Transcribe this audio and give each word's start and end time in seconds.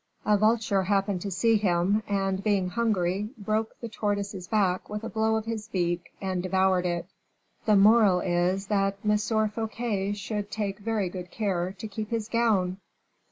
A 0.25 0.35
vulture 0.35 0.81
happened 0.85 1.21
to 1.21 1.29
see 1.29 1.57
him, 1.57 2.01
and 2.07 2.43
being 2.43 2.69
hungry, 2.69 3.29
broke 3.37 3.79
the 3.81 3.87
tortoise's 3.87 4.47
back 4.47 4.89
with 4.89 5.03
a 5.03 5.09
blow 5.09 5.35
of 5.35 5.45
his 5.45 5.67
beak 5.67 6.11
and 6.19 6.41
devoured 6.41 6.87
it. 6.87 7.05
The 7.67 7.75
moral 7.75 8.19
is, 8.19 8.65
that 8.65 8.97
M. 9.07 9.15
Fouquet 9.15 10.13
should 10.13 10.49
take 10.49 10.79
very 10.79 11.07
good 11.09 11.29
care 11.29 11.73
to 11.77 11.87
keep 11.87 12.09
his 12.09 12.27
gown." 12.29 12.77